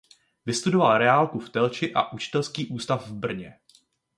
[0.45, 3.59] Vystudoval reálku v Telči a učitelský ústav v Brně.